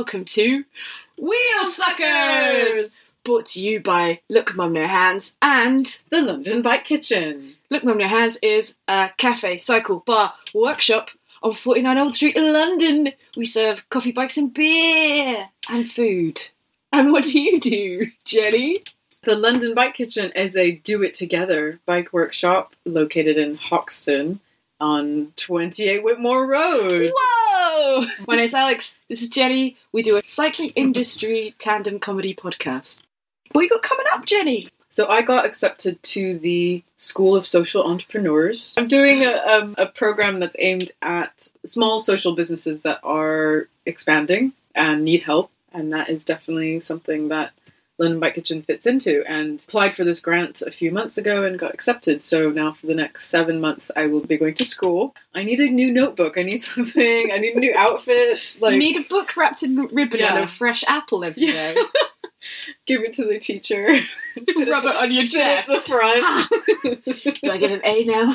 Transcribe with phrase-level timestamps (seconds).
[0.00, 0.64] Welcome to
[1.18, 3.12] Wheel Suckers!
[3.22, 7.56] Brought to you by Look Mum No Hands and The London Bike Kitchen.
[7.68, 11.10] Look Mum No Hands is a cafe, cycle, bar, workshop
[11.42, 13.12] on 49 Old Street in London.
[13.36, 16.48] We serve coffee, bikes, and beer and food.
[16.90, 18.82] And what do you do, Jenny?
[19.24, 24.40] The London Bike Kitchen is a do it together bike workshop located in Hoxton
[24.80, 27.10] on 28 Whitmore Road.
[27.14, 27.49] Whoa!
[28.28, 29.00] My name's Alex.
[29.08, 29.76] This is Jenny.
[29.90, 33.02] We do a cycling industry tandem comedy podcast.
[33.52, 34.68] What you got coming up, Jenny?
[34.90, 38.74] So I got accepted to the School of Social Entrepreneurs.
[38.76, 44.52] I'm doing a, um, a program that's aimed at small social businesses that are expanding
[44.74, 45.50] and need help.
[45.72, 47.52] And that is definitely something that
[48.00, 49.22] London Bike Kitchen fits into.
[49.28, 52.24] And applied for this grant a few months ago and got accepted.
[52.24, 55.14] So now for the next seven months, I will be going to school.
[55.34, 56.38] I need a new notebook.
[56.38, 57.30] I need something.
[57.32, 58.40] I need a new outfit.
[58.58, 60.34] Like you need a book wrapped in ribbon Yeah.
[60.36, 61.76] and a fresh apple every day.
[62.86, 63.84] give it to the teacher.
[63.86, 65.68] Rub it on your sit chest.
[65.68, 67.38] the front.
[67.42, 68.34] Do I get an A now?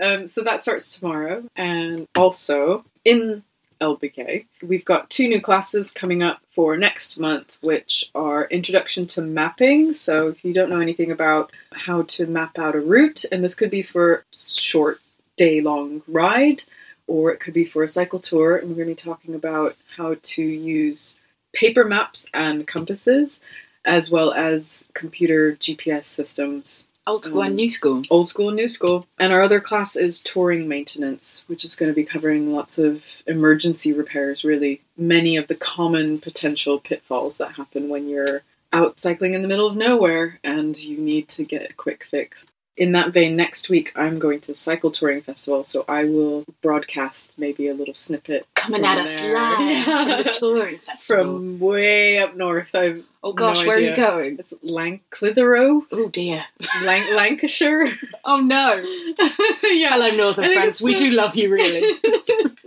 [0.00, 3.42] Um, so that starts tomorrow, and also in
[3.80, 9.22] LBK, we've got two new classes coming up for next month, which are Introduction to
[9.22, 9.92] Mapping.
[9.92, 13.54] So if you don't know anything about how to map out a route, and this
[13.54, 14.98] could be for short
[15.36, 16.64] day long ride,
[17.06, 19.76] or it could be for a cycle tour, and we're going to be talking about
[19.96, 21.20] how to use
[21.52, 23.40] paper maps and compasses,
[23.84, 28.02] as well as computer GPS systems Old school and Um, new school.
[28.10, 29.06] old school, and new school.
[29.18, 33.02] And our other class is touring maintenance, which is going to be covering lots of
[33.26, 34.82] emergency repairs, really.
[34.98, 38.42] Many of the common potential pitfalls that happen when you're
[38.72, 42.44] out cycling in the middle of nowhere and you need to get a quick fix.
[42.76, 46.44] In that vein, next week I'm going to the Cycle Touring Festival, so I will
[46.62, 51.24] broadcast maybe a little snippet Coming at us live from the touring festival.
[51.24, 52.74] from way up north.
[52.74, 54.36] I've oh gosh, no where are you going?
[54.38, 56.44] It's Lanc- Clitheroe, Oh dear.
[56.82, 57.88] Lan- Lancashire.
[58.24, 58.74] Oh no.
[59.62, 59.90] yeah.
[59.94, 60.82] Hello, Northern friends.
[60.82, 61.98] We do love you, really.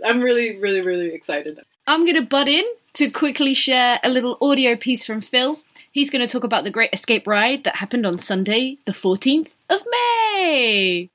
[0.04, 1.58] I'm really, really, really excited.
[1.84, 5.58] I'm going to butt in to quickly share a little audio piece from Phil.
[5.90, 9.48] He's going to talk about the Great Escape ride that happened on Sunday, the 14th
[9.68, 11.08] of May.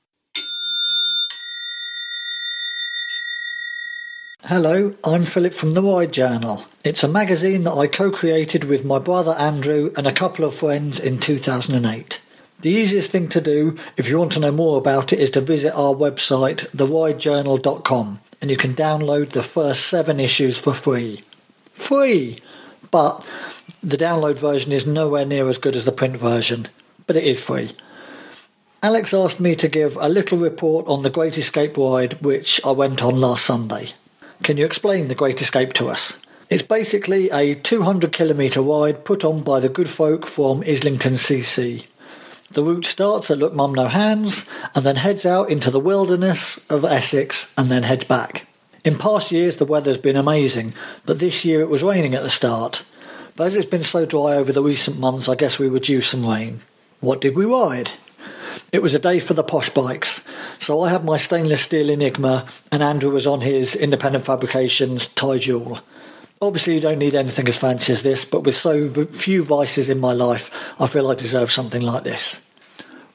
[4.42, 6.64] Hello, I'm Philip from The Ride Journal.
[6.84, 10.54] It's a magazine that I co created with my brother Andrew and a couple of
[10.54, 12.20] friends in 2008.
[12.60, 15.40] The easiest thing to do, if you want to know more about it, is to
[15.40, 21.22] visit our website, theridejournal.com, and you can download the first seven issues for free.
[21.72, 22.38] Free!
[22.90, 23.24] But
[23.82, 26.68] the download version is nowhere near as good as the print version,
[27.06, 27.72] but it is free.
[28.82, 32.70] Alex asked me to give a little report on the Great Escape ride, which I
[32.70, 33.88] went on last Sunday.
[34.44, 36.22] Can you explain the Great Escape to us?
[36.48, 41.86] It's basically a 200 kilometre ride put on by the good folk from Islington CC.
[42.50, 46.64] The route starts at Look Mum No Hands and then heads out into the wilderness
[46.70, 48.46] of Essex and then heads back.
[48.86, 50.72] In past years, the weather's been amazing,
[51.04, 52.84] but this year it was raining at the start.
[53.36, 56.00] But as it's been so dry over the recent months, I guess we were due
[56.00, 56.60] some rain.
[57.00, 57.90] What did we ride?
[58.72, 60.26] It was a day for the posh bikes,
[60.58, 65.38] so I had my stainless steel Enigma and Andrew was on his independent fabrications Tie
[65.38, 65.80] Jewel.
[66.40, 69.98] Obviously, you don't need anything as fancy as this, but with so few vices in
[69.98, 72.48] my life, I feel I deserve something like this.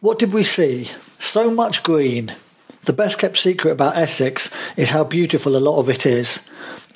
[0.01, 0.89] What did we see?
[1.19, 2.35] So much green.
[2.81, 6.45] The best kept secret about Essex is how beautiful a lot of it is.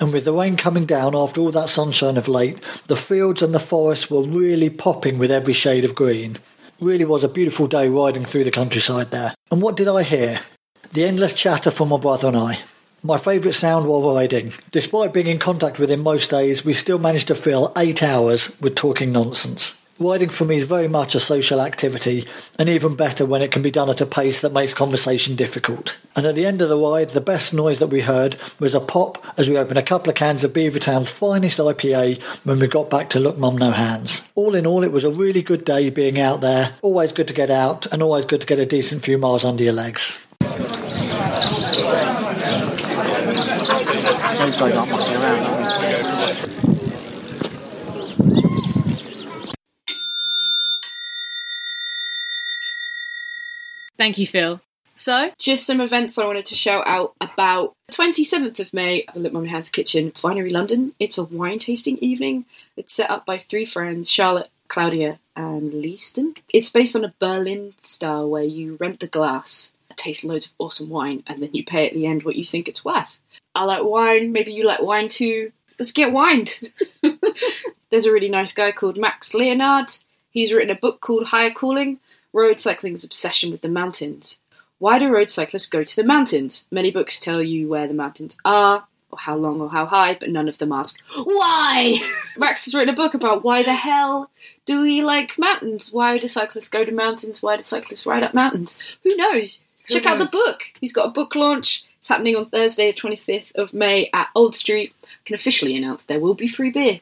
[0.00, 3.54] And with the rain coming down after all that sunshine of late, the fields and
[3.54, 6.36] the forests were really popping with every shade of green.
[6.78, 9.34] Really was a beautiful day riding through the countryside there.
[9.50, 10.40] And what did I hear?
[10.92, 12.58] The endless chatter from my brother and I.
[13.02, 14.52] My favourite sound while riding.
[14.72, 18.60] Despite being in contact with him most days, we still managed to fill eight hours
[18.60, 19.80] with talking nonsense.
[20.00, 22.24] Riding for me is very much a social activity,
[22.58, 25.96] and even better when it can be done at a pace that makes conversation difficult.
[26.16, 28.80] And at the end of the ride, the best noise that we heard was a
[28.80, 32.90] pop as we opened a couple of cans of Beavertown's finest IPA when we got
[32.90, 34.22] back to Look Mum No Hands.
[34.34, 36.74] All in all, it was a really good day being out there.
[36.82, 39.62] Always good to get out, and always good to get a decent few miles under
[39.62, 40.18] your legs.
[53.96, 54.60] Thank you, Phil.
[54.92, 57.72] So, Just some events I wanted to shout out about.
[57.86, 60.92] The 27th of May at the Lip Mum Hands Kitchen, Winery London.
[60.98, 62.44] It's a wine tasting evening.
[62.76, 66.36] It's set up by three friends, Charlotte, Claudia, and Leaston.
[66.52, 70.88] It's based on a Berlin style where you rent the glass, taste loads of awesome
[70.88, 73.20] wine, and then you pay at the end what you think it's worth.
[73.54, 75.52] I like wine, maybe you like wine too.
[75.78, 76.72] Let's get wined.
[77.90, 79.90] There's a really nice guy called Max Leonard.
[80.30, 81.98] He's written a book called Higher Calling
[82.32, 84.38] Road Cycling's Obsession with the Mountains.
[84.78, 86.66] Why do road cyclists go to the mountains?
[86.70, 90.30] Many books tell you where the mountains are, or how long or how high, but
[90.30, 91.98] none of them ask why.
[92.36, 94.30] Max has written a book about why the hell
[94.66, 95.92] do we like mountains?
[95.92, 97.42] Why do cyclists go to mountains?
[97.42, 98.78] Why do cyclists ride up mountains?
[99.02, 99.66] Who knows?
[99.90, 100.62] Check out the book.
[100.80, 101.84] He's got a book launch.
[101.98, 104.94] It's happening on Thursday, the 25th of May at Old Street.
[105.24, 107.00] Can officially announce there will be free beer.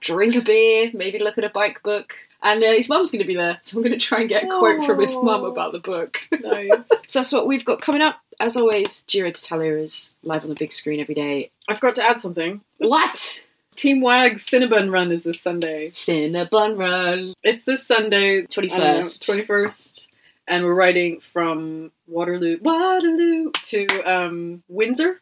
[0.00, 2.14] Drink a beer, maybe look at a bike book.
[2.42, 4.44] And uh, his mum's going to be there, so I'm going to try and get
[4.44, 6.26] a quote from his mum about the book.
[6.40, 6.70] Nice.
[7.06, 8.20] So that's what we've got coming up.
[8.38, 11.50] As always, Giro d'Italia is live on the big screen every day.
[11.68, 12.60] I forgot to add something.
[12.78, 13.44] What?
[13.74, 15.90] Team Wag's Cinnabon Run is this Sunday.
[15.90, 17.34] Cinnabon Run.
[17.42, 19.26] It's this Sunday, 21st.
[19.26, 20.09] Twenty first,
[20.50, 25.20] and we're riding from Waterloo, Waterloo to um, Windsor,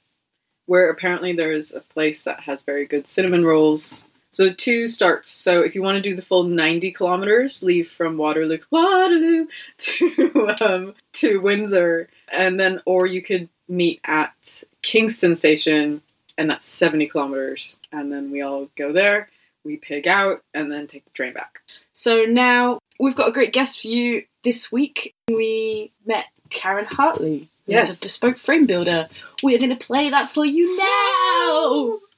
[0.65, 4.07] where apparently there's a place that has very good cinnamon rolls.
[4.31, 5.29] So two starts.
[5.29, 9.47] So if you want to do the full ninety kilometers, leave from Waterloo, Waterloo
[9.79, 16.01] to um, to Windsor, and then or you could meet at Kingston Station,
[16.39, 19.29] and that's seventy kilometers, and then we all go there.
[19.65, 21.61] We pig out and then take the train back.
[21.93, 25.15] So now we've got a great guest for you this week.
[25.29, 27.99] We met Karen Hartley, who's Yes.
[27.99, 29.09] a bespoke frame builder.
[29.43, 31.99] We're going to play that for you now.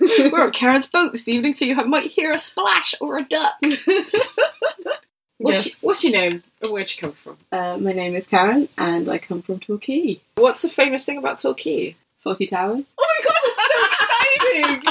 [0.00, 3.24] We're on Karen's boat this evening, so you have- might hear a splash or a
[3.24, 3.54] duck.
[5.40, 5.82] What's, Yes.
[5.82, 7.36] your, what's your name and where'd you come from?
[7.52, 10.18] Uh, my name is Karen, and I come from Torquay.
[10.34, 11.94] What's the famous thing about Torquay?
[12.26, 12.84] Fawlty Towers.
[12.98, 13.78] Oh my god, it's so
[14.74, 14.82] exciting!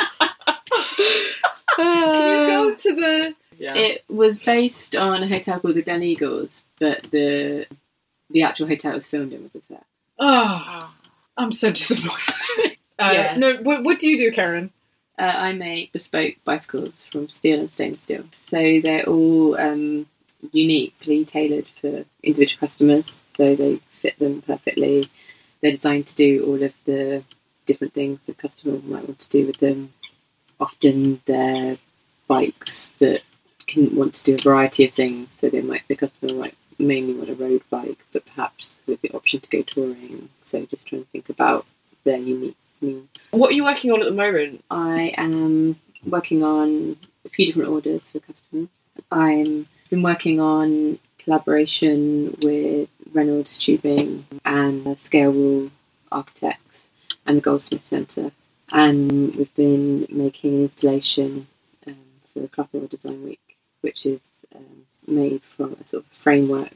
[1.83, 3.35] Can you go to the?
[3.57, 3.73] Yeah.
[3.75, 7.65] It was based on a hotel called the Gleneagles, but the
[8.29, 9.85] the actual hotel it was filmed in was a set.
[10.19, 10.93] Oh,
[11.37, 12.35] I'm so disappointed.
[12.99, 13.35] Uh, Yeah.
[13.37, 14.71] No, what, what do you do, Karen?
[15.19, 20.07] Uh, I make bespoke bicycles from steel and stainless steel, so they're all um,
[20.51, 23.21] uniquely tailored for individual customers.
[23.35, 25.09] So they fit them perfectly.
[25.61, 27.23] They're designed to do all of the
[27.67, 29.93] different things the customer might want to do with them.
[30.59, 31.77] Often they're
[32.27, 33.21] bikes that
[33.67, 35.27] can want to do a variety of things.
[35.39, 39.11] So they might the customer might mainly want a road bike, but perhaps with the
[39.11, 40.29] option to go touring.
[40.43, 41.65] So just trying to think about
[42.03, 43.07] their unique needs.
[43.31, 44.63] What are you working on at the moment?
[44.69, 48.69] I am working on a few different orders for customers.
[49.11, 55.71] I'm been working on collaboration with Reynolds Tubing and Scale Rule
[56.11, 56.87] Architects
[57.25, 58.31] and the Goldsmith Centre,
[58.71, 61.47] and we've been making an installation
[61.85, 61.95] um,
[62.33, 64.19] for the Clapham Design Week, which is
[64.55, 66.73] um, made from a sort of framework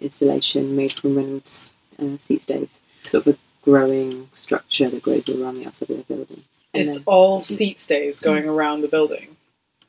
[0.00, 5.56] installation made from Reynolds uh, seat stays, sort of a growing structure that grows around
[5.56, 6.42] the outside of the building.
[6.72, 9.36] And It's then- all seat stays going around the building.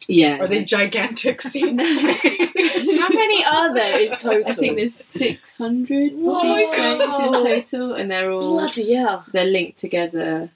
[0.10, 0.40] yeah.
[0.42, 3.00] Are they gigantic seat stays?
[3.00, 4.44] How many are there in total?
[4.48, 7.36] I think there's 600 Oh my seat stays God.
[7.36, 9.26] in total, and they're all Bloody hell.
[9.32, 10.50] they're linked together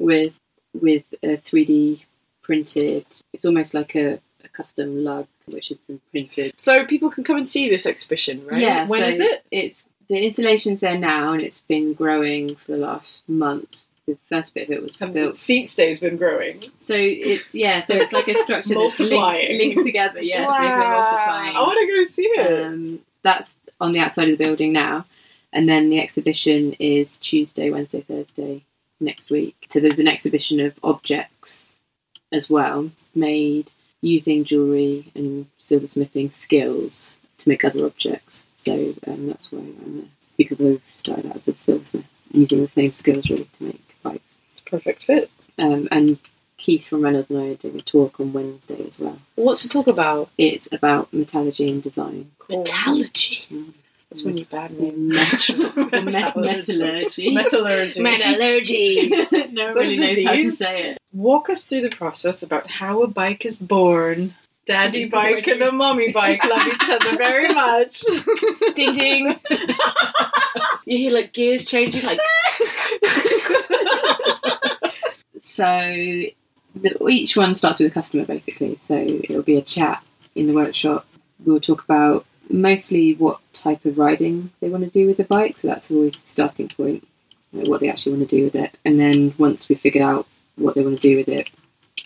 [0.00, 0.32] with
[0.74, 2.04] with a 3D
[2.42, 3.06] printed.
[3.32, 4.14] It's almost like a,
[4.44, 6.54] a custom lug which has been printed.
[6.60, 8.60] So people can come and see this exhibition, right?
[8.60, 8.86] Yeah.
[8.88, 9.44] When so is it?
[9.50, 13.76] It's the installation's there now, and it's been growing for the last month.
[14.06, 15.36] The first bit of it was Have built.
[15.36, 16.64] seat stays been growing?
[16.80, 17.84] So it's yeah.
[17.84, 20.20] So it's like a structure that's linked, linked together.
[20.20, 20.48] Been Wow.
[20.48, 21.56] multiplying.
[21.56, 22.64] I want to go see it.
[22.66, 25.06] Um, that's on the outside of the building now.
[25.52, 28.64] And then the exhibition is Tuesday, Wednesday, Thursday
[29.00, 29.66] next week.
[29.70, 31.76] So there's an exhibition of objects
[32.32, 33.70] as well, made
[34.02, 38.46] using jewellery and silversmithing skills to make other objects.
[38.64, 40.08] So um, that's why I'm there.
[40.36, 44.38] Because I've started out as a silversmith, using the same skills really to make bikes.
[44.52, 45.30] It's Perfect fit.
[45.58, 46.18] Um, and
[46.56, 49.18] Keith from Reynolds and I are doing a talk on Wednesday as well.
[49.34, 50.30] What's the talk about?
[50.38, 52.30] It's about metallurgy and design.
[52.48, 53.74] Metallurgy.
[54.10, 55.08] That's when you bad name.
[55.10, 55.56] Metal-
[55.92, 57.32] Metallurgy.
[57.32, 58.02] metallurgy.
[58.02, 59.08] Metallurgy.
[59.52, 60.98] No one really knows how to say it.
[61.12, 64.34] Walk us through the process about how a bike is born.
[64.66, 68.02] Daddy bike and a mommy bike love each other very much.
[68.74, 69.40] ding ding.
[70.84, 72.20] you hear like gears changing, like
[75.42, 75.64] So
[76.74, 78.78] the, each one starts with a customer basically.
[78.86, 80.02] So it'll be a chat
[80.34, 81.06] in the workshop.
[81.44, 85.58] We'll talk about mostly what type of riding they want to do with the bike.
[85.58, 87.06] So that's always the starting point,
[87.52, 88.76] what they actually want to do with it.
[88.84, 90.26] And then once we've figured out
[90.56, 91.50] what they want to do with it,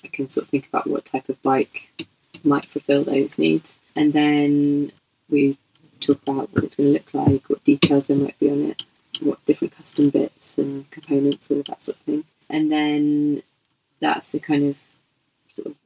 [0.02, 2.06] I can sort of think about what type of bike
[2.42, 3.78] might fulfill those needs.
[3.96, 4.92] And then
[5.30, 5.56] we
[6.00, 8.84] talk about what it's going to look like, what details there might be on it,
[9.20, 12.24] what different custom bits and components, all of that sort of thing.
[12.50, 13.42] And then
[14.00, 14.76] that's the kind of
[15.52, 15.76] sort of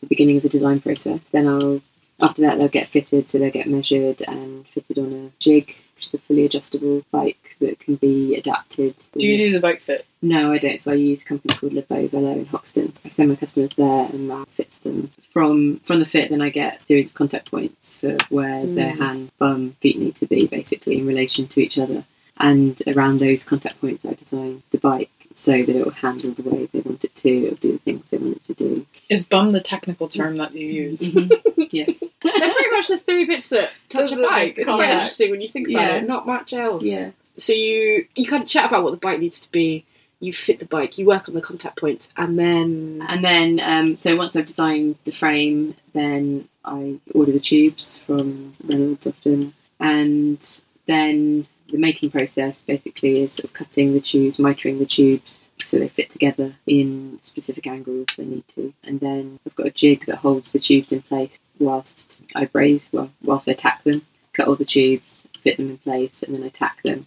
[0.00, 1.20] the beginning of the design process.
[1.30, 1.80] Then I'll
[2.20, 6.08] after that they'll get fitted, so they'll get measured and fitted on a jig, which
[6.08, 8.94] is a fully adjustable bike that can be adapted.
[9.16, 10.04] Do you do the bike fit?
[10.20, 10.80] No, I don't.
[10.80, 12.92] So I use a company called Lipo Velo in Hoxton.
[13.04, 15.10] I send my customers there and that fits them.
[15.32, 18.74] From from the fit, then I get a series of contact points for where hmm.
[18.74, 22.04] their hand, bum, feet need to be, basically in relation to each other.
[22.40, 25.10] And around those contact points, I design the bike
[25.48, 27.30] so that it will handle the way they want it to.
[27.46, 28.86] It'll do the things they want it to do.
[29.08, 31.02] Is bum the technical term that you use?
[31.70, 32.00] yes.
[32.22, 34.58] they're pretty much the three bits that touch Those a bike.
[34.58, 35.96] It's quite interesting when you think about Yeah.
[35.96, 36.06] it.
[36.06, 36.82] Not much else.
[36.82, 37.12] Yeah.
[37.38, 39.84] So you you kind of chat about what the bike needs to be.
[40.20, 40.98] You fit the bike.
[40.98, 44.96] You work on the contact points, and then And then, um, so once I've designed
[45.04, 52.62] the frame, then I order the tubes from Reynolds often, and then the making process
[52.62, 57.18] basically is sort of cutting the tubes, mitering the tubes so they fit together in
[57.20, 60.92] specific angles they need to, and then I've got a jig that holds the tubes
[60.92, 65.58] in place whilst I braze, well, whilst I tack them, cut all the tubes, fit
[65.58, 67.06] them in place, and then I tack them,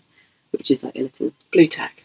[0.51, 2.03] which is like a little Blu Tack.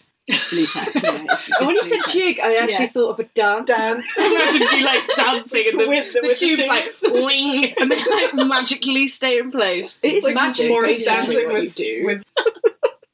[0.51, 0.93] Blue tack.
[0.95, 2.91] Yeah, it's And when you said jig, I actually Yeah.
[2.91, 3.69] thought of a dance.
[3.69, 4.07] Dance.
[4.19, 8.35] Imagine you like dancing and the, With the- the tubes like swing and then like
[8.35, 10.01] magically stay in place.
[10.03, 10.69] It is like magic.
[10.69, 12.07] Basically, dancing what with, you do.
[12.07, 12.23] with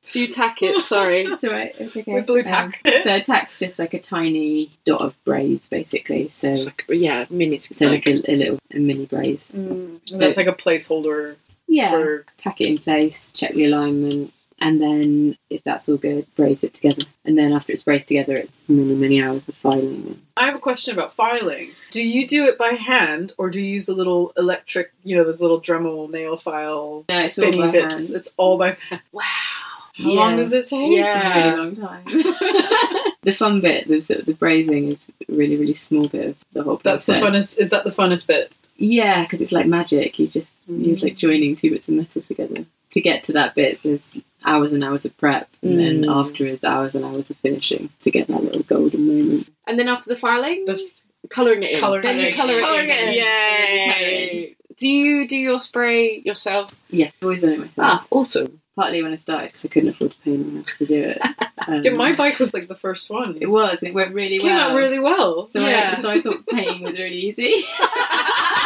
[0.05, 0.81] so you tack it.
[0.81, 1.23] Sorry.
[1.25, 2.13] It's alright, it's okay.
[2.13, 2.81] With blue Um, tack.
[3.03, 6.29] so a tack's just like a tiny dot of braze, basically.
[6.29, 7.59] So, It's like yeah, mini.
[7.61, 9.51] so like a, a little a mini braze.
[9.55, 11.37] that's like a placeholder
[11.69, 11.91] Yeah.
[11.93, 16.63] for Tack it in place, check the alignment, and then if that's all good, braze
[16.63, 17.03] it together.
[17.25, 20.23] And then after it's braced together, it's many many hours of filing.
[20.37, 21.73] I have a question about filing.
[21.91, 25.25] Do you do it by hand or do you use a little electric, you know,
[25.25, 27.95] those little Dremel nail file No, it's all spinny by bits?
[27.95, 28.17] hand.
[28.17, 29.03] It's all by hand.
[29.13, 29.25] Wow.
[29.95, 30.91] How long does it take?
[30.91, 31.45] A Yeah.
[31.45, 32.05] really long time.
[33.23, 36.63] the fun bit, the of the brazing, is a really really small bit of the
[36.63, 37.07] whole process.
[37.07, 37.59] That's the funnest.
[37.59, 38.53] Is that the funnest bit?
[38.77, 40.19] Yeah, because it's like magic.
[40.19, 41.19] You just you're like mm.
[41.19, 42.65] joining two bits of metal together.
[42.93, 44.13] To get to that bit, there's
[44.45, 46.15] hours and hours of prep, and then Mm.
[46.31, 49.49] after is hours and hours of finishing to get that little golden moment.
[49.67, 50.89] And then after the filing, The
[51.29, 51.81] colouring it in.
[51.81, 52.35] Colouring then it you in.
[52.35, 53.15] colour it Colouring it in.
[53.15, 54.57] Yay!
[54.79, 56.75] Do you do your spray yourself?
[56.91, 57.75] Yeah, I've always done it myself.
[57.79, 58.61] Ah, awesome.
[58.75, 61.19] Partly when I started because I couldn't afford to pay anyone else to do it.
[61.69, 63.39] Um, Yeah, my bike was like the first one.
[63.41, 63.79] It was.
[63.81, 64.67] and It went really came well.
[64.69, 65.49] Came out really well.
[65.53, 65.95] So, Yeah.
[65.97, 67.63] I, so I thought paying was really easy.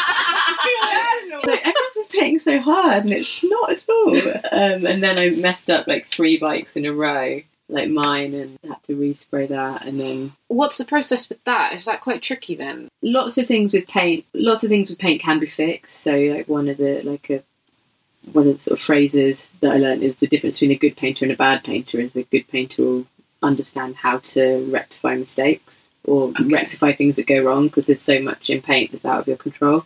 [1.30, 4.16] like everyone's just paying so hard, and it's not at all.
[4.16, 8.58] Um, and then I messed up like three bikes in a row, like mine, and
[8.66, 9.84] had to respray that.
[9.84, 11.72] And then What's the process with that?
[11.72, 12.88] Is that quite tricky then?
[13.02, 14.24] lots of things with paint.
[14.34, 16.00] Lots of things with paint can be fixed.
[16.00, 17.42] So like one of the like a
[18.32, 20.96] one of the sort of phrases that I learned is the difference between a good
[20.96, 23.06] painter and a bad painter is a good painter will
[23.42, 28.50] understand how to rectify mistakes or rectify things that go wrong because there's so much
[28.50, 29.84] in paint that's out of your control.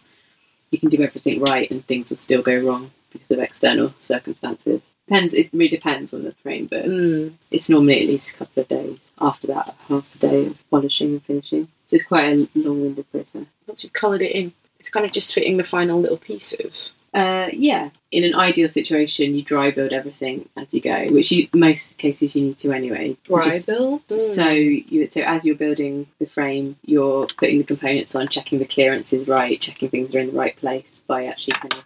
[0.70, 4.82] You can do everything right and things will still go wrong because of external circumstances.
[5.08, 5.34] Depends.
[5.34, 7.32] It really depends on the frame, but Mm.
[7.50, 8.98] it's normally at least a couple of days.
[9.20, 11.64] After that, half a day of polishing and finishing.
[11.88, 13.46] So it's quite a long-winded process.
[13.66, 16.92] Once you've coloured it in, it's kind of just fitting the final little pieces.
[17.12, 21.48] Uh, yeah, in an ideal situation, you dry build everything as you go, which you
[21.52, 23.16] most cases you need to anyway.
[23.24, 24.02] So Dry just- build.
[24.20, 28.64] So you so as you're building the frame, you're putting the components on, checking the
[28.64, 31.84] clearance is right, checking things are in the right place by actually kind of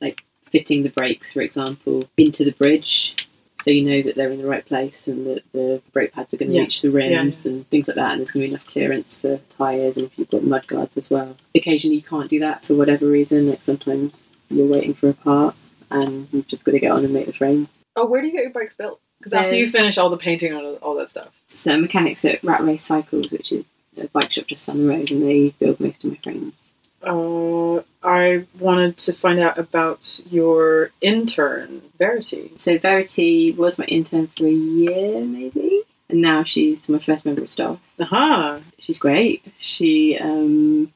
[0.00, 3.14] like fitting the brakes, for example, into the bridge.
[3.62, 6.36] so you know that they're in the right place and that the brake pads are
[6.36, 6.62] going to Yeah.
[6.62, 9.40] reach the rims and things like that, and there's going to be enough clearance for
[9.58, 11.36] tyres and if you've got mud guards as well.
[11.54, 15.54] Occasionally you can't do that for whatever reason, like sometimes you're waiting for a part
[15.90, 17.68] and you've just got to get on and make the frame.
[17.94, 19.00] Oh, where do you get your bikes built?
[19.18, 21.30] Because after you finish all the painting and all, that stuff.
[21.52, 23.64] So mechanics at Rat Race Cycles, which is
[23.96, 26.54] a bike shop just down the road, and they build most of my frames.
[27.02, 32.52] Uh, I wanted to find out about your intern, Verity.
[32.58, 37.42] So Verity was my intern for a year, maybe, and now she's my first member
[37.42, 37.78] of staff.
[37.98, 38.60] Aha!
[38.78, 39.44] She's great.
[39.58, 40.92] She um,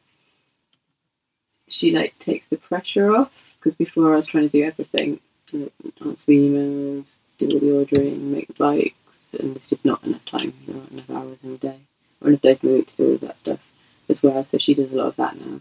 [1.70, 5.20] she like takes the pressure off because before I was trying to do everything,
[5.52, 7.04] answer emails,
[7.38, 8.94] do all the ordering, make bikes,
[9.38, 11.80] and there's just not enough time, not enough hours in a day,
[12.20, 13.60] or enough days in the week to do all that stuff
[14.08, 14.44] as well.
[14.44, 15.60] So she does a lot of that now.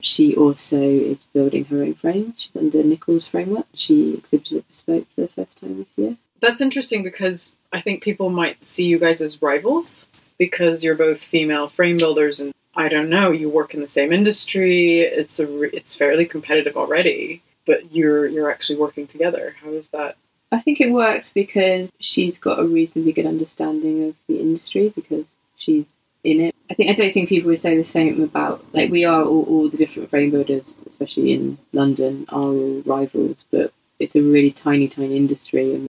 [0.00, 2.42] She also is building her own frames.
[2.42, 3.66] She's under Nichols framework.
[3.74, 6.16] She exhibited at Bespoke for the first time this year.
[6.40, 10.06] That's interesting because I think people might see you guys as rivals
[10.38, 14.12] because you're both female frame builders, and I don't know, you work in the same
[14.12, 15.00] industry.
[15.00, 19.56] It's a it's fairly competitive already, but you're you're actually working together.
[19.62, 20.16] How is that?
[20.52, 25.24] I think it works because she's got a reasonably good understanding of the industry because
[25.56, 25.86] she's
[26.22, 26.54] in it.
[26.70, 29.44] I think I don't think people would say the same about like we are all,
[29.44, 34.50] all the different frame builders, especially in London, are all rivals, but it's a really
[34.50, 35.88] tiny, tiny industry and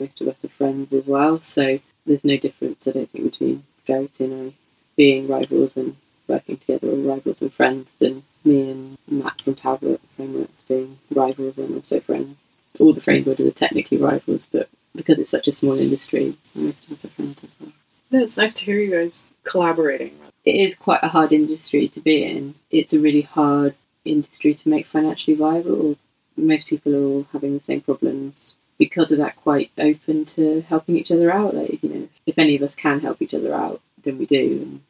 [0.00, 1.40] Most of us are friends as well.
[1.42, 4.54] So there's no difference, I don't think, between Verity and I
[4.96, 5.96] being rivals and
[6.28, 11.58] working together or rivals and friends than me and Matt from Talbot Frameworks being rivals
[11.58, 12.38] and also friends.
[12.78, 16.86] All the frame builders are technically rivals, but because it's such a small industry, most
[16.86, 17.72] of us are friends as well.
[18.10, 20.18] No, it's nice to hear you guys collaborating.
[20.44, 22.54] It is quite a hard industry to be in.
[22.70, 25.96] It's a really hard industry to make financially viable.
[26.36, 30.96] Most people are all having the same problems because of that quite open to helping
[30.96, 31.54] each other out.
[31.54, 34.62] Like, you know, if any of us can help each other out, then we do.
[34.62, 34.80] And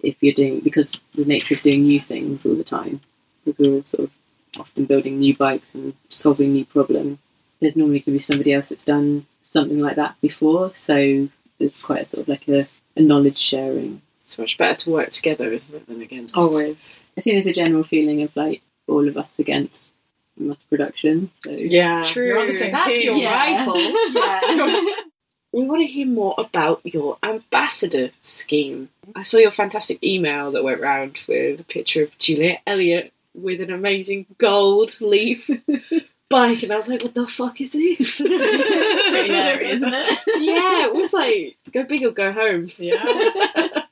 [0.00, 3.00] if you're doing, because the nature of doing new things all the time,
[3.44, 4.10] because we're all sort of
[4.58, 7.20] often building new bikes and solving new problems,
[7.60, 10.74] there's normally going to be somebody else that's done something like that before.
[10.74, 14.02] So there's quite a sort of like a, a knowledge sharing.
[14.24, 16.36] It's much better to work together, isn't it, than against?
[16.36, 17.06] Always.
[17.16, 19.94] I think there's a general feeling of like all of us against
[20.40, 21.30] mass production.
[21.44, 22.26] So Yeah, True.
[22.26, 23.04] You're on the same That's team.
[23.06, 23.56] your Yeah.
[23.66, 23.76] rival.
[24.14, 24.80] Yeah.
[25.52, 28.88] we want to hear more about your ambassador scheme.
[29.16, 33.60] I saw your fantastic email that went round with a picture of Juliet Elliott with
[33.60, 35.48] an amazing gold leaf
[36.30, 40.18] bike, and I was like, "What the fuck is this?" pretty hairy, isn't it?
[40.40, 42.68] yeah, it was like go big or go home.
[42.76, 43.82] Yeah.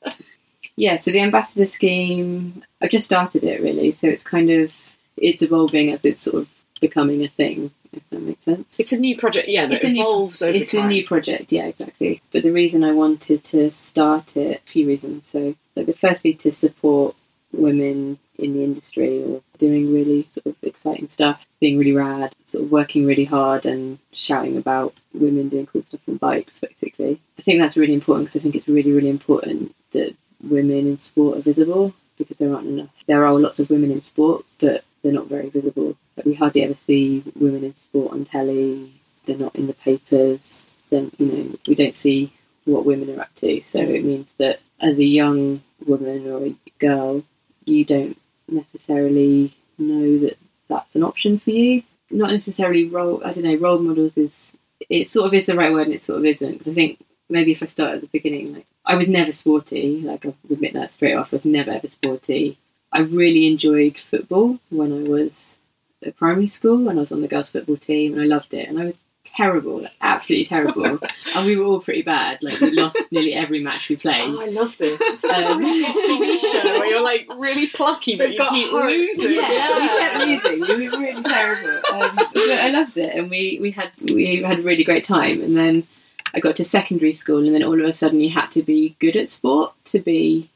[0.75, 4.71] Yeah, so the ambassador scheme, I've just started it really, so it's kind of
[5.17, 6.49] it's evolving as it's sort of
[6.79, 8.67] becoming a thing, if that makes sense.
[8.77, 10.85] It's a new project, yeah, that It's a new- evolves over it's time.
[10.85, 12.21] a new project, yeah, exactly.
[12.31, 15.25] But the reason I wanted to start it, a few reasons.
[15.27, 17.15] So, like, the firstly to support
[17.51, 22.65] women in the industry or doing really sort of exciting stuff, being really rad, sort
[22.65, 27.19] of working really hard and shouting about women doing cool stuff on bikes, basically.
[27.39, 30.97] I think that's really important because I think it's really, really important that women in
[30.99, 32.89] sport are visible because there aren't enough.
[33.07, 35.95] There are lots of women in sport, but they're not very visible.
[36.15, 38.91] Like, we hardly ever see women in sport on telly.
[39.25, 40.77] They're not in the papers.
[40.89, 42.31] Then you know we don't see
[42.65, 43.61] what women are up to.
[43.61, 47.23] So it means that as a young woman or a girl,
[47.65, 51.83] you don't necessarily know that that's an option for you.
[52.09, 53.21] Not necessarily role.
[53.23, 53.55] I don't know.
[53.57, 54.55] Role models is
[54.89, 56.99] it sort of is the right word and it sort of isn't because I think
[57.29, 60.01] maybe if I start at the beginning, like I was never sporty.
[60.01, 61.33] Like I'll admit that straight off.
[61.33, 62.57] I was never ever sporty.
[62.91, 65.57] I really enjoyed football when I was
[66.05, 68.67] at primary school and I was on the girls' football team and I loved it.
[68.69, 68.93] And I was
[69.25, 70.99] terrible, like, absolutely terrible.
[71.35, 72.41] and we were all pretty bad.
[72.41, 74.29] Like we lost nearly every match we played.
[74.29, 74.97] Oh, I love this.
[74.99, 78.69] This is Um, a TV show where you're like really plucky, but They've you keep
[78.71, 78.85] heart.
[78.89, 79.31] losing.
[79.31, 80.77] Yeah, we kept losing.
[80.79, 81.81] We were really terrible.
[81.93, 85.41] Um, but I loved it, and we, we had we had a really great time.
[85.41, 85.85] And then
[86.33, 88.95] I got to secondary school, and then all of a sudden you had to be
[88.99, 90.49] good at sport to be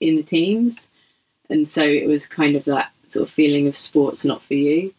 [0.00, 0.76] in the teams,
[1.50, 4.94] and so it was kind of that sort of feeling of sports not for you.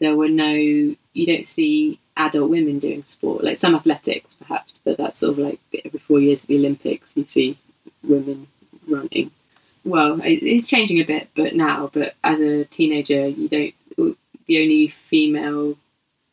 [0.00, 4.98] There were no you don't see adult women doing sport like some athletics perhaps, but
[4.98, 7.56] that's sort of like every four years of the Olympics you see
[8.02, 8.46] women
[8.88, 9.30] running
[9.84, 13.74] well, it's changing a bit, but now, but as a teenager, you don't.
[14.46, 15.76] The only female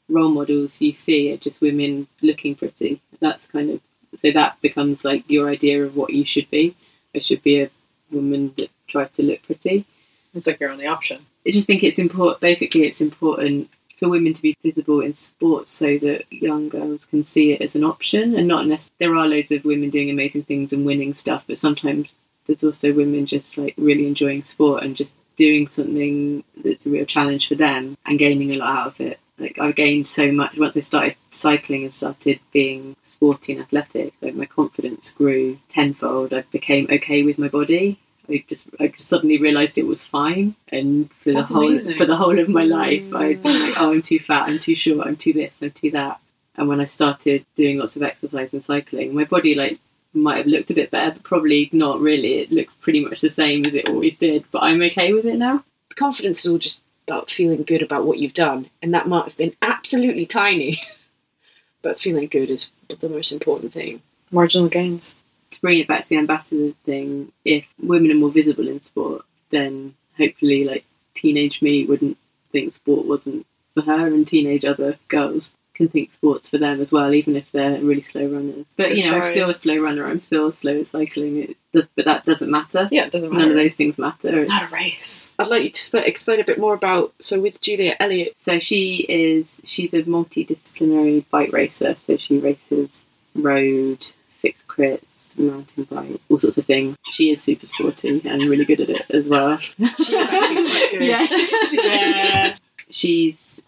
[0.10, 3.02] role models you see are just women looking pretty.
[3.20, 3.82] That's kind of
[4.18, 6.76] so that becomes like your idea of what you should be.
[7.16, 7.70] I should be a
[8.12, 9.86] woman that tries to look pretty.
[10.34, 11.26] It's like your only option.
[11.46, 12.42] I just think it's important.
[12.42, 17.24] Basically, it's important for women to be visible in sports so that young girls can
[17.24, 18.96] see it as an option and not necessarily.
[19.00, 22.14] There are loads of women doing amazing things and winning stuff, but sometimes
[22.48, 27.06] there's also women just like really enjoying sport and just doing something that's a real
[27.06, 29.20] challenge for them and gaining a lot out of it.
[29.38, 34.14] Like I gained so much once I started cycling and started being sporty and athletic.
[34.22, 36.34] Like my confidence grew tenfold.
[36.34, 38.00] I became okay with my body.
[38.30, 40.56] I just I just suddenly realised it was fine.
[40.70, 41.98] And for That's the whole amazing.
[41.98, 44.76] for the whole of my life, I'd been like, oh, I'm too fat, I'm too
[44.76, 46.20] short, I'm too this, I'm too that.
[46.56, 49.80] And when I started doing lots of exercise and cycling, my body like
[50.14, 52.40] might have looked a bit better, but probably not really.
[52.40, 54.46] It looks pretty much the same as it always did.
[54.52, 55.64] But I'm okay with it now.
[55.96, 59.38] Confidence is all just about feeling good about what you've done, and that might have
[59.38, 60.82] been absolutely tiny,
[61.82, 64.02] but feeling good is the most important thing.
[64.32, 65.16] Marginal gains.
[65.52, 69.26] To bring it back to the ambassador thing, if women are more visible in sport,
[69.50, 70.86] then hopefully, like
[71.16, 72.18] teenage me wouldn't
[72.52, 76.92] think sport wasn't for her, and teenage other girls can think sports for them as
[76.92, 78.66] well, even if they're really slow runners.
[78.76, 80.06] But you know, I'm still a slow runner.
[80.06, 81.38] I'm still slow at cycling.
[81.38, 82.90] It does, but that doesn't matter.
[82.92, 83.44] Yeah, it doesn't matter.
[83.44, 84.36] None of those things matter.
[84.36, 85.32] It's not a race.
[85.40, 87.14] I'd like you to sp- explain a bit more about.
[87.22, 91.96] So with Juliet Elliott, So she is she's a multidisciplinary bike racer.
[91.96, 94.06] So she races road,
[94.42, 94.68] fixed
[95.40, 96.96] crits, mountain bike, all sorts of things.
[97.12, 99.58] She is super sporty and really good at it as well.
[99.58, 101.02] she is actually quite good.
[101.72, 102.56] yeah.
[102.90, 103.62] She's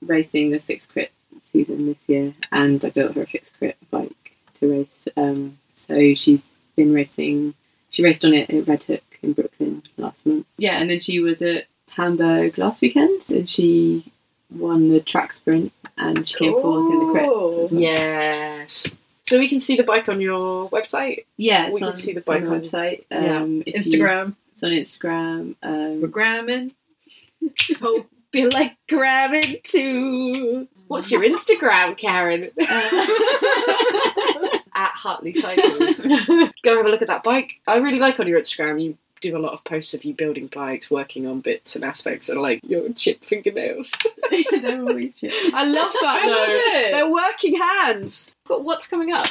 [0.00, 1.12] racing the fixed crit
[1.52, 5.08] season this year, and I built her a fixed crit bike to race.
[5.16, 6.42] Um, so she's
[6.76, 7.54] been racing.
[7.90, 10.46] She raced on it at Red Hook in Brooklyn last month.
[10.56, 14.10] Yeah, and then she was at Hamburg last weekend, and she
[14.50, 17.26] won the track sprint, and she came fourth in the crit.
[17.26, 17.68] Well.
[17.70, 18.86] Yes.
[19.24, 21.24] So we can see the bike on your website.
[21.36, 23.04] Yeah, We can on, see the on bike the on- website.
[23.10, 23.40] yeah.
[23.40, 24.34] Um, you- Instagram.
[24.52, 25.54] it's on Instagram.
[25.62, 26.74] Um, We're gramming.
[27.82, 30.68] Oh, be like grabbing too.
[30.86, 32.50] What's your Instagram, Karen?
[34.74, 36.06] at Hartley Cycles.
[36.62, 37.60] Go have a look at that bike.
[37.66, 38.82] I really like on your Instagram.
[38.82, 42.28] You do a lot of posts of you building bikes, working on bits and aspects,
[42.28, 43.90] and like your chipped fingernails.
[44.50, 45.54] they're always chipped.
[45.54, 46.32] I love that I though.
[46.32, 46.92] love it.
[46.92, 48.34] They're working hands.
[48.46, 49.28] But what's coming up?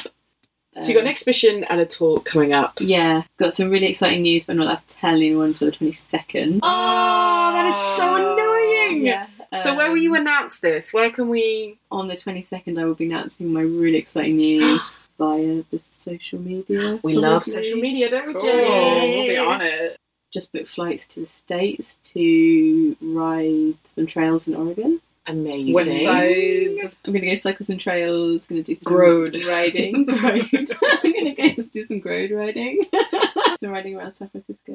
[0.78, 2.78] So you got an Um, exhibition and a talk coming up.
[2.80, 5.76] Yeah, got some really exciting news, but I'm not allowed to tell anyone until the
[5.76, 6.60] 22nd.
[6.62, 9.04] Oh, that is so annoying.
[9.04, 9.26] Yeah.
[9.58, 10.90] So where will you um, announce this?
[10.94, 11.78] Where can we?
[11.90, 14.80] On the 22nd, I will be announcing my really exciting news
[15.22, 16.98] via the social media.
[17.04, 18.42] We love social media, don't we, Cool.
[18.42, 19.14] Jenny?
[19.18, 19.96] We'll be on it.
[20.34, 25.00] Just booked flights to the States to ride some trails in Oregon.
[25.26, 25.74] Amazing.
[25.74, 26.90] West side.
[27.06, 28.46] I'm gonna go cycle some trails.
[28.48, 30.06] Gonna do some road riding.
[30.06, 30.50] Grode.
[31.04, 32.82] I'm gonna go do some road riding.
[33.60, 34.72] some riding around San Francisco.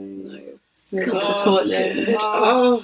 [0.91, 1.35] We're to God.
[1.43, 2.15] Portland.
[2.21, 2.81] Oh,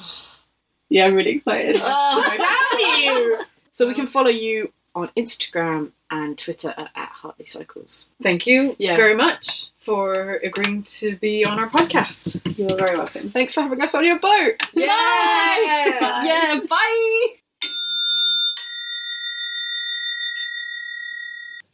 [0.89, 1.79] Yeah, I'm really excited.
[1.81, 3.43] oh damn you!
[3.71, 8.09] So we can follow you on Instagram and Twitter at, at Hartley Cycles.
[8.21, 8.95] Thank you Yeah.
[8.95, 12.39] very much for agreeing to be on our podcast.
[12.57, 13.29] You're very welcome.
[13.31, 14.61] Thanks for having us on your boat.
[14.73, 14.87] Yeah.
[14.87, 16.23] Bye.
[16.25, 17.25] Yeah, bye.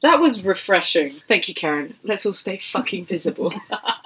[0.01, 1.11] That was refreshing.
[1.27, 1.95] Thank you, Karen.
[2.03, 3.53] Let's all stay fucking visible.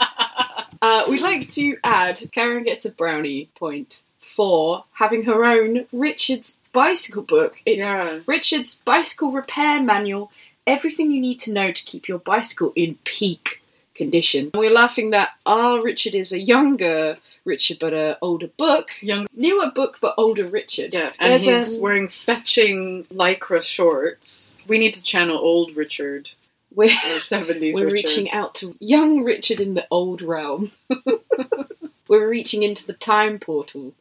[0.82, 6.62] uh, we'd like to add Karen gets a brownie point for having her own Richard's
[6.72, 7.62] bicycle book.
[7.66, 8.20] It's Yeah.
[8.26, 10.32] Richard's bicycle repair manual.
[10.66, 13.62] Everything you need to know to keep your bicycle in peak
[13.96, 14.52] condition.
[14.56, 18.92] We're laughing that our Richard is a younger Richard, but a older book.
[19.02, 20.94] Young- newer book, but older Richard.
[20.94, 24.56] Yeah, and There's, he's um, wearing fetching lycra shorts.
[24.68, 26.30] We need to channel old Richard
[26.74, 27.92] we're, or 70s we're Richard.
[27.92, 30.72] reaching out to young Richard in the old realm.
[32.08, 33.94] we're reaching into the time portal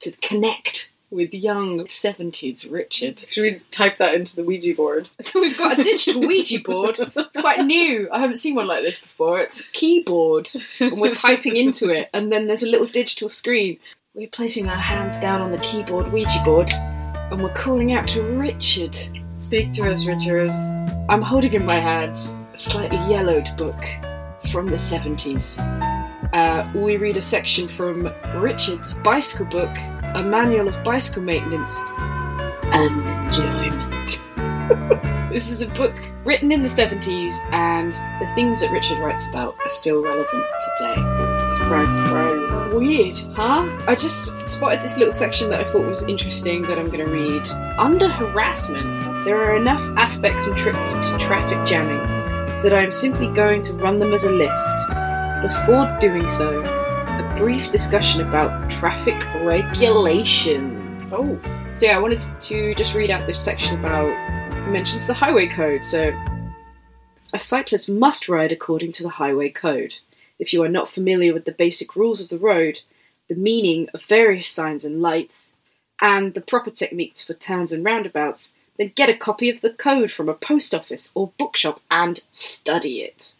[0.00, 3.24] to connect with young 70s Richard.
[3.28, 5.10] Should we type that into the Ouija board?
[5.20, 6.98] So we've got a digital Ouija board.
[7.16, 8.08] It's quite new.
[8.12, 9.40] I haven't seen one like this before.
[9.40, 10.48] It's a keyboard,
[10.80, 13.78] and we're typing into it, and then there's a little digital screen.
[14.14, 18.22] We're placing our hands down on the keyboard Ouija board, and we're calling out to
[18.22, 18.96] Richard.
[19.36, 20.50] Speak to us, Richard.
[21.08, 23.82] I'm holding in my hands a slightly yellowed book
[24.50, 25.89] from the 70s.
[26.32, 29.74] Uh, we read a section from Richard's bicycle book,
[30.14, 31.80] a manual of bicycle maintenance
[32.72, 34.18] and enjoyment.
[35.32, 39.56] this is a book written in the 70s, and the things that Richard writes about
[39.58, 40.44] are still relevant
[40.78, 40.94] today.
[41.50, 42.72] Surprise, surprise.
[42.74, 43.68] Weird, huh?
[43.88, 47.10] I just spotted this little section that I thought was interesting that I'm going to
[47.10, 47.48] read.
[47.76, 51.98] Under harassment, there are enough aspects and tricks to traffic jamming
[52.62, 55.09] that I am simply going to run them as a list.
[55.42, 61.10] Before doing so, a brief discussion about traffic regulations.
[61.14, 61.40] Oh,
[61.72, 64.08] So yeah, I wanted to just read out this section about
[64.68, 65.82] mentions the highway code.
[65.82, 66.12] So
[67.32, 69.94] a cyclist must ride according to the highway code.
[70.38, 72.80] If you are not familiar with the basic rules of the road,
[73.28, 75.54] the meaning of various signs and lights,
[76.02, 80.10] and the proper techniques for turns and roundabouts, then get a copy of the code
[80.10, 83.34] from a post office or bookshop and study it.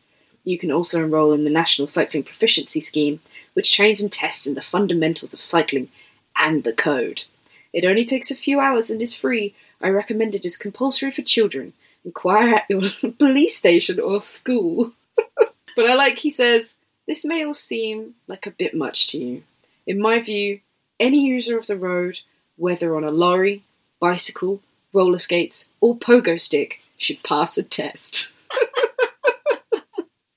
[0.44, 3.20] You can also enroll in the National Cycling Proficiency Scheme,
[3.52, 5.88] which trains and tests in the fundamentals of cycling
[6.36, 7.24] and the code.
[7.72, 9.54] It only takes a few hours and is free.
[9.80, 11.72] I recommend it as compulsory for children.
[12.04, 12.82] Inquire at your
[13.18, 14.92] police station or school.
[15.16, 19.42] but I like he says, this may all seem like a bit much to you.
[19.86, 20.60] In my view,
[20.98, 22.20] any user of the road,
[22.56, 23.62] whether on a lorry,
[23.98, 24.60] bicycle,
[24.92, 28.32] roller skates, or pogo stick, should pass a test.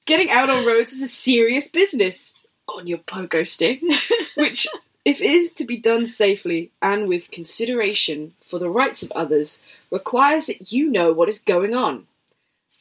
[0.05, 2.37] Getting out on roads is a serious business
[2.67, 3.81] on your pogo stick,
[4.35, 4.67] which,
[5.05, 9.63] if it is to be done safely and with consideration for the rights of others,
[9.89, 12.07] requires that you know what is going on.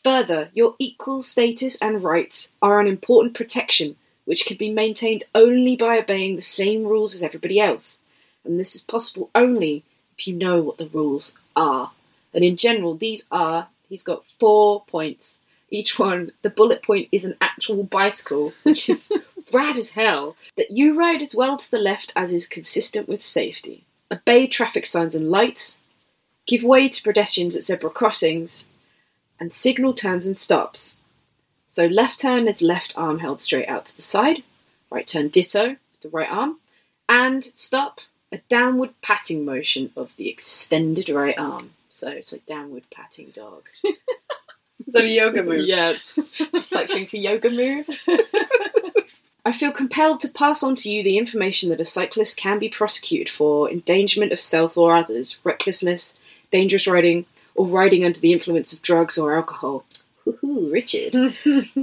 [0.02, 5.76] Further, your equal status and rights are an important protection which can be maintained only
[5.76, 8.02] by obeying the same rules as everybody else,
[8.44, 9.84] and this is possible only
[10.18, 11.92] if you know what the rules are.
[12.34, 15.40] And in general, these are he's got four points.
[15.72, 19.10] Each one, the bullet point is an actual bicycle, which is
[19.52, 20.36] rad as hell.
[20.58, 23.84] That you ride as well to the left as is consistent with safety.
[24.12, 25.80] Obey traffic signs and lights.
[26.46, 28.68] Give way to pedestrians at zebra crossings.
[29.40, 31.00] And signal turns and stops.
[31.68, 34.42] So left turn is left arm held straight out to the side.
[34.90, 36.58] Right turn ditto, the right arm.
[37.08, 41.70] And stop, a downward patting motion of the extended right arm.
[41.88, 43.64] So it's like downward patting dog.
[44.94, 45.64] a yoga move?
[45.64, 47.88] Yeah, it's, it's a cycling for yoga move.
[49.44, 52.68] I feel compelled to pass on to you the information that a cyclist can be
[52.68, 56.16] prosecuted for endangerment of self or others, recklessness,
[56.52, 59.84] dangerous riding, or riding under the influence of drugs or alcohol.
[60.24, 61.14] Hoo-hoo, Richard.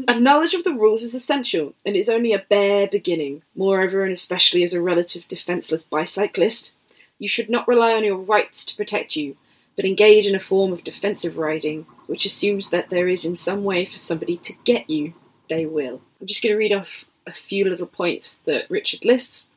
[0.07, 3.41] a knowledge of the rules is essential, and is only a bare beginning.
[3.55, 6.73] Moreover, and especially as a relative defenceless bicyclist,
[7.17, 9.35] you should not rely on your rights to protect you,
[9.75, 13.63] but engage in a form of defensive riding, which assumes that there is in some
[13.63, 15.13] way for somebody to get you.
[15.47, 16.01] They will.
[16.19, 19.47] I'm just going to read off a few little points that Richard lists.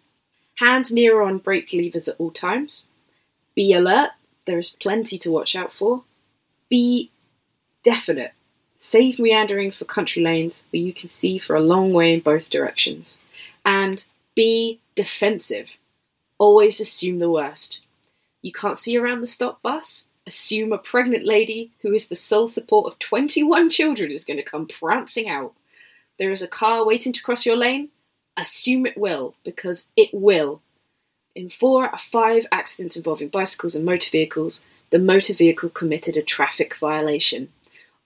[0.57, 2.91] Hands near on brake levers at all times.
[3.55, 4.11] Be alert.
[4.45, 6.05] There is plenty to watch out for.
[6.69, 7.11] Be
[7.83, 8.33] definite.
[8.77, 12.51] Save meandering for country lanes where you can see for a long way in both
[12.51, 13.19] directions.
[13.65, 15.71] And be defensive.
[16.37, 17.81] Always assume the worst.
[18.43, 20.09] You can't see around the stop bus?
[20.27, 24.43] Assume a pregnant lady who is the sole support of 21 children is going to
[24.43, 25.53] come prancing out.
[26.19, 27.89] There is a car waiting to cross your lane?
[28.37, 30.63] Assume it will, because it will.
[31.35, 36.17] In four out of five accidents involving bicycles and motor vehicles, the motor vehicle committed
[36.17, 37.49] a traffic violation.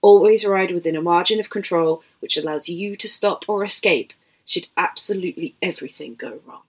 [0.01, 4.13] Always ride within a margin of control which allows you to stop or escape
[4.45, 6.61] should absolutely everything go wrong.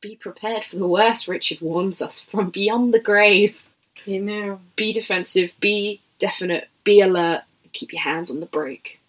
[0.00, 3.67] Be prepared for the worst, Richard warns us, from beyond the grave.
[4.04, 4.60] He know.
[4.76, 9.00] Be defensive, be definite, be alert, keep your hands on the brake.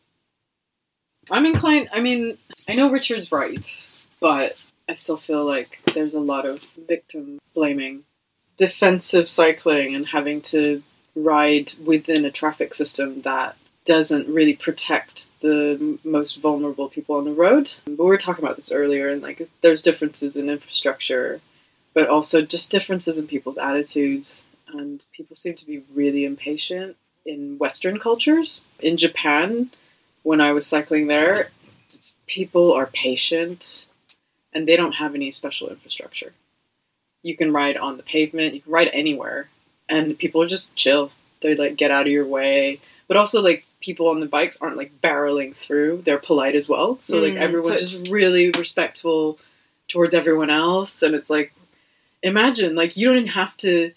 [1.32, 1.90] I'm inclined.
[1.92, 6.62] I mean, I know Richard's right, but I still feel like there's a lot of
[6.88, 8.04] victim blaming,
[8.58, 10.82] defensive cycling, and having to
[11.16, 17.34] ride within a traffic system that doesn't really protect the most vulnerable people on the
[17.34, 17.72] road.
[17.86, 21.42] But we were talking about this earlier, and like there's differences in infrastructure,
[21.94, 24.46] but also just differences in people's attitudes.
[24.74, 28.64] And people seem to be really impatient in Western cultures.
[28.80, 29.72] In Japan,
[30.24, 31.50] when I was cycling there,
[32.28, 33.88] people are patient
[34.54, 36.34] and they don't have any special infrastructure.
[37.24, 39.50] You can ride on the pavement, you can ride anywhere,
[39.88, 41.12] and people are just chill.
[41.42, 44.78] They like get out of your way, but also like people on the bikes aren't
[44.78, 46.04] like barreling through.
[46.06, 49.40] They're polite as well, so like Mm, everyone's so just really respectful
[49.88, 51.54] towards everyone else, and it's like
[52.24, 53.92] imagine like you don't even have to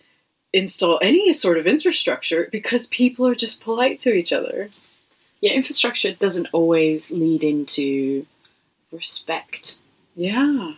[0.53, 4.71] install any sort of infrastructure because people are just polite to each other.
[5.41, 8.27] Yeah, infrastructure doesn't always lead into
[8.93, 9.79] respect.
[10.15, 10.75] Yeah.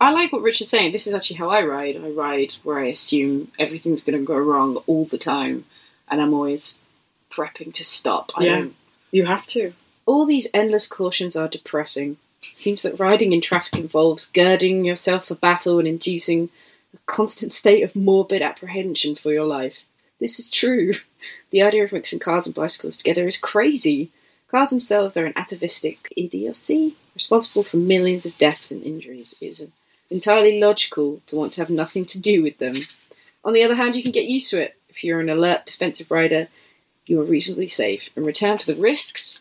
[0.00, 0.92] I like what Rich is saying.
[0.92, 1.96] This is actually how I ride.
[1.96, 5.64] I ride where I assume everything's going to go wrong all the time,
[6.08, 6.78] and I'm always
[7.30, 8.30] prepping to stop.
[8.36, 8.56] I Yeah.
[8.56, 8.74] don't
[9.10, 9.72] You have to.
[10.06, 12.18] All these endless cautions are depressing.
[12.42, 16.50] It seems that riding in traffic involves girding yourself for battle and inducing
[16.94, 19.78] a constant state of morbid apprehension for your life.
[20.20, 20.94] This is true.
[21.50, 24.10] The idea of mixing cars and bicycles together is crazy.
[24.48, 29.34] Cars themselves are an atavistic idiocy responsible for millions of deaths and injuries.
[29.40, 29.66] It is
[30.10, 32.74] entirely logical to want to have nothing to do with them.
[33.44, 34.76] On the other hand, you can get used to it.
[34.88, 36.48] If you're an alert defensive rider,
[37.06, 38.08] you are reasonably safe.
[38.16, 39.40] In return for the risks,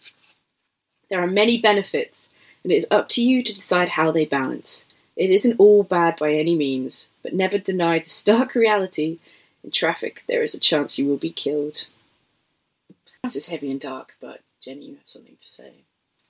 [1.09, 2.31] there are many benefits,
[2.63, 4.85] and it is up to you to decide how they balance.
[5.15, 9.19] It isn't all bad by any means, but never deny the stark reality
[9.63, 11.87] in traffic there is a chance you will be killed.
[13.23, 15.71] This is heavy and dark, but Jenny, you have something to say.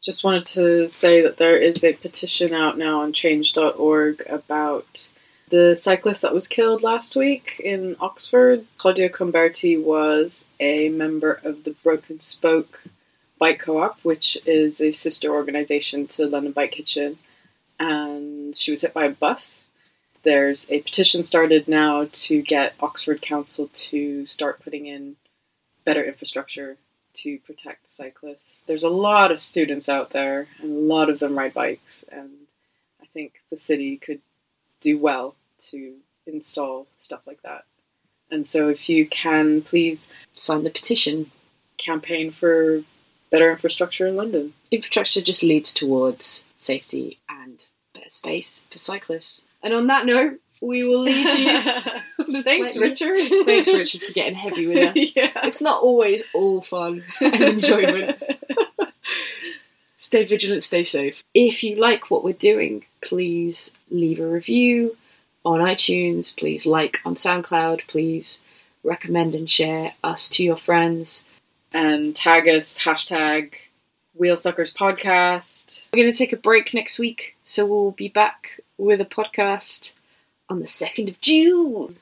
[0.01, 5.07] Just wanted to say that there is a petition out now on change.org about
[5.49, 8.65] the cyclist that was killed last week in Oxford.
[8.77, 12.83] Claudia Comberti was a member of the Broken Spoke
[13.39, 17.17] Bike Co op, which is a sister organization to London Bike Kitchen,
[17.83, 19.67] and she was hit by a bus.
[20.23, 25.17] There's a petition started now to get Oxford Council to start putting in
[25.83, 26.77] better infrastructure
[27.15, 28.63] to protect cyclists.
[28.65, 32.29] There's a lot of students out there, and a lot of them ride bikes, and
[33.01, 34.21] I think the city could
[34.79, 35.35] do well
[35.69, 37.65] to install stuff like that.
[38.31, 41.31] And so, if you can, please Sign the petition.
[41.77, 42.83] campaign for
[43.29, 44.53] better infrastructure in London.
[44.71, 47.65] Infrastructure just leads towards safety and
[48.13, 49.43] space for cyclists.
[49.61, 52.41] And on that note, we will leave you.
[52.43, 53.23] Thanks, Richard.
[53.45, 55.13] Thanks, Richard, for getting heavy with us.
[55.15, 55.31] Yeah.
[55.43, 58.21] It's not always all fun and enjoyment.
[59.97, 61.23] stay vigilant, stay safe.
[61.33, 64.97] If you like what we're doing, please leave a review
[65.45, 66.35] on iTunes.
[66.37, 67.87] Please like on SoundCloud.
[67.87, 68.41] Please
[68.83, 71.25] recommend and share us to your friends.
[71.73, 73.53] and tag us hashtag
[74.19, 75.87] Wheelsuckers Podcast.
[75.93, 79.93] We're going to take a break next week, so we'll be back with a podcast
[80.49, 81.97] on the 2nd of June.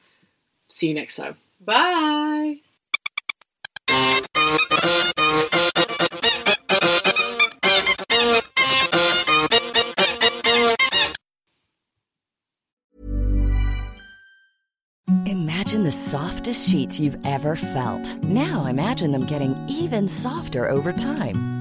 [0.69, 1.37] See you next time.
[1.59, 2.57] Bye.
[15.25, 18.17] Imagine the softest sheets you've ever felt.
[18.23, 21.60] Now imagine them getting even softer over time.